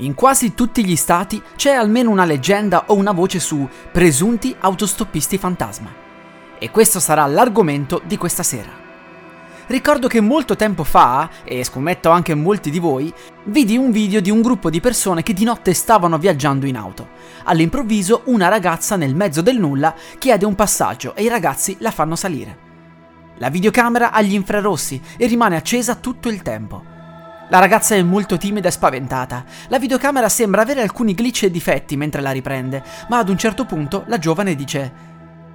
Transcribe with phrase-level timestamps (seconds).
[0.00, 5.38] In quasi tutti gli stati c'è almeno una leggenda o una voce su presunti autostoppisti
[5.38, 5.92] fantasma.
[6.56, 8.70] E questo sarà l'argomento di questa sera.
[9.66, 13.12] Ricordo che molto tempo fa, e scommetto anche molti di voi,
[13.44, 17.08] vidi un video di un gruppo di persone che di notte stavano viaggiando in auto.
[17.44, 22.14] All'improvviso una ragazza nel mezzo del nulla chiede un passaggio e i ragazzi la fanno
[22.14, 22.66] salire.
[23.38, 26.96] La videocamera ha gli infrarossi e rimane accesa tutto il tempo.
[27.50, 29.42] La ragazza è molto timida e spaventata.
[29.68, 33.64] La videocamera sembra avere alcuni glitch e difetti mentre la riprende, ma ad un certo
[33.64, 34.92] punto la giovane dice: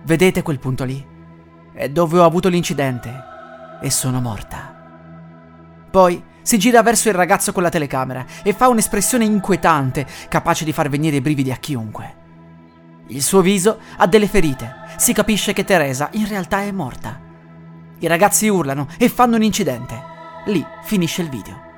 [0.03, 1.05] Vedete quel punto lì?
[1.71, 3.23] È dove ho avuto l'incidente
[3.79, 4.73] e sono morta.
[5.91, 10.73] Poi si gira verso il ragazzo con la telecamera e fa un'espressione inquietante, capace di
[10.73, 12.21] far venire i brividi a chiunque.
[13.07, 17.19] Il suo viso ha delle ferite, si capisce che Teresa in realtà è morta.
[17.99, 20.01] I ragazzi urlano e fanno un incidente.
[20.45, 21.72] Lì finisce il video.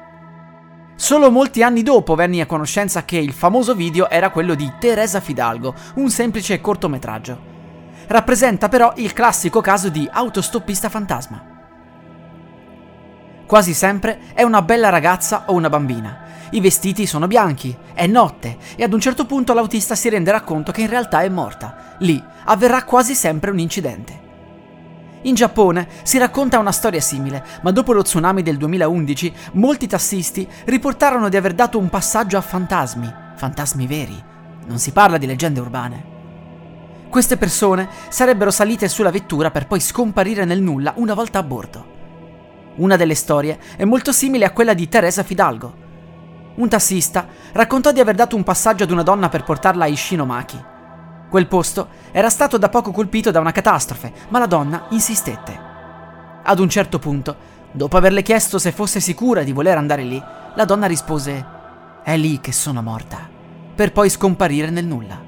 [0.97, 5.19] Solo molti anni dopo venni a conoscenza che il famoso video era quello di Teresa
[5.19, 7.53] Fidalgo, un semplice cortometraggio.
[8.07, 11.53] Rappresenta però il classico caso di autostoppista fantasma.
[13.45, 16.23] Quasi sempre è una bella ragazza o una bambina.
[16.51, 20.71] I vestiti sono bianchi, è notte e ad un certo punto l'autista si renderà conto
[20.71, 21.95] che in realtà è morta.
[21.99, 24.25] Lì avverrà quasi sempre un incidente.
[25.26, 30.48] In Giappone si racconta una storia simile, ma dopo lo tsunami del 2011 molti tassisti
[30.66, 34.23] riportarono di aver dato un passaggio a fantasmi, fantasmi veri.
[34.68, 36.14] Non si parla di leggende urbane.
[37.09, 41.94] Queste persone sarebbero salite sulla vettura per poi scomparire nel nulla una volta a bordo.
[42.75, 45.84] Una delle storie è molto simile a quella di Teresa Fidalgo.
[46.56, 50.74] Un tassista raccontò di aver dato un passaggio ad una donna per portarla a Ishinomaki.
[51.30, 55.59] Quel posto era stato da poco colpito da una catastrofe, ma la donna insistette.
[56.44, 57.36] Ad un certo punto,
[57.72, 60.22] dopo averle chiesto se fosse sicura di voler andare lì,
[60.53, 61.46] la donna rispose
[62.03, 63.28] È lì che sono morta,
[63.74, 65.19] per poi scomparire nel nulla.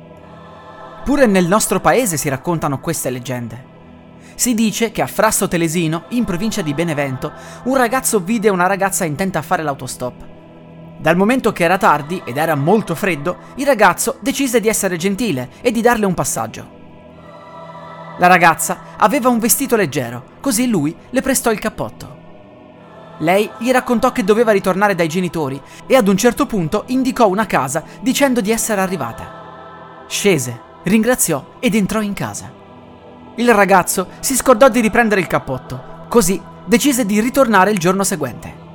[1.03, 3.75] Pure nel nostro paese si raccontano queste leggende.
[4.35, 7.31] Si dice che a Frasso Telesino, in provincia di Benevento,
[7.63, 10.36] un ragazzo vide una ragazza intenta a fare l'autostop.
[10.99, 15.49] Dal momento che era tardi ed era molto freddo, il ragazzo decise di essere gentile
[15.61, 16.75] e di darle un passaggio.
[18.17, 22.15] La ragazza aveva un vestito leggero, così lui le prestò il cappotto.
[23.19, 27.45] Lei gli raccontò che doveva ritornare dai genitori e ad un certo punto indicò una
[27.45, 30.05] casa dicendo di essere arrivata.
[30.07, 32.51] Scese, ringraziò ed entrò in casa.
[33.35, 38.65] Il ragazzo si scordò di riprendere il cappotto, così decise di ritornare il giorno seguente.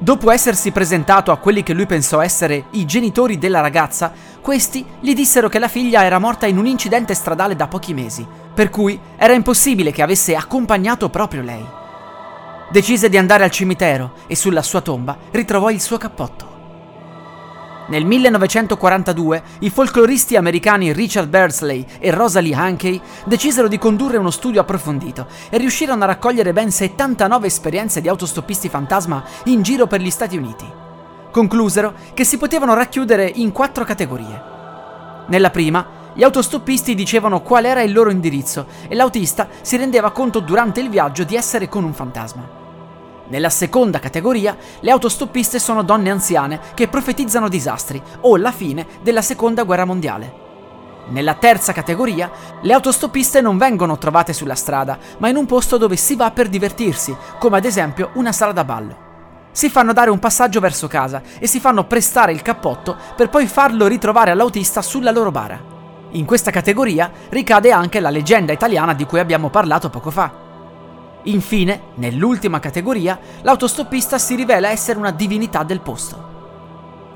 [0.00, 5.12] Dopo essersi presentato a quelli che lui pensò essere i genitori della ragazza, questi gli
[5.12, 8.98] dissero che la figlia era morta in un incidente stradale da pochi mesi, per cui
[9.16, 11.66] era impossibile che avesse accompagnato proprio lei.
[12.70, 16.47] Decise di andare al cimitero e sulla sua tomba ritrovò il suo cappotto.
[17.88, 24.60] Nel 1942 i folcloristi americani Richard Beardsley e Rosalie Hankey decisero di condurre uno studio
[24.60, 30.10] approfondito e riuscirono a raccogliere ben 79 esperienze di autostoppisti fantasma in giro per gli
[30.10, 30.66] Stati Uniti.
[31.30, 34.42] Conclusero che si potevano racchiudere in quattro categorie.
[35.28, 40.40] Nella prima, gli autostoppisti dicevano qual era il loro indirizzo e l'autista si rendeva conto
[40.40, 42.57] durante il viaggio di essere con un fantasma.
[43.28, 49.20] Nella seconda categoria, le autostoppiste sono donne anziane che profetizzano disastri o la fine della
[49.20, 50.46] seconda guerra mondiale.
[51.08, 52.30] Nella terza categoria,
[52.60, 56.48] le autostoppiste non vengono trovate sulla strada, ma in un posto dove si va per
[56.48, 59.06] divertirsi, come ad esempio una sala da ballo.
[59.52, 63.46] Si fanno dare un passaggio verso casa e si fanno prestare il cappotto per poi
[63.46, 65.60] farlo ritrovare all'autista sulla loro bara.
[66.12, 70.47] In questa categoria ricade anche la leggenda italiana di cui abbiamo parlato poco fa.
[71.24, 76.36] Infine, nell'ultima categoria, l'autostoppista si rivela essere una divinità del posto.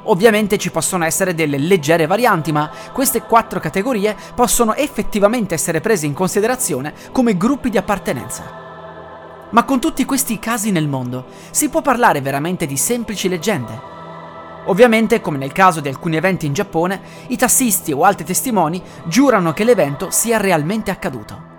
[0.04, 6.06] Ovviamente ci possono essere delle leggere varianti, ma queste quattro categorie possono effettivamente essere prese
[6.06, 8.60] in considerazione come gruppi di appartenenza.
[9.50, 13.90] Ma con tutti questi casi nel mondo, si può parlare veramente di semplici leggende?
[14.64, 19.52] Ovviamente, come nel caso di alcuni eventi in Giappone, i tassisti o altri testimoni giurano
[19.52, 21.51] che l'evento sia realmente accaduto.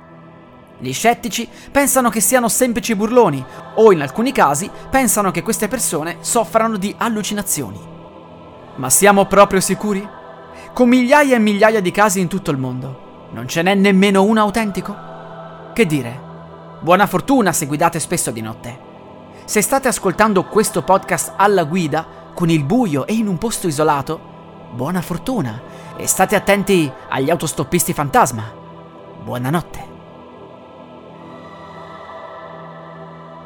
[0.84, 3.42] Gli scettici pensano che siano semplici burloni
[3.76, 7.80] o in alcuni casi pensano che queste persone soffrano di allucinazioni.
[8.76, 10.06] Ma siamo proprio sicuri?
[10.74, 14.42] Con migliaia e migliaia di casi in tutto il mondo, non ce n'è nemmeno uno
[14.42, 14.94] autentico?
[15.74, 16.20] Che dire?
[16.82, 18.78] Buona fortuna se guidate spesso di notte.
[19.46, 24.20] Se state ascoltando questo podcast alla guida, con il buio e in un posto isolato,
[24.74, 25.62] buona fortuna
[25.96, 28.52] e state attenti agli autostoppisti fantasma.
[29.24, 29.93] Buonanotte.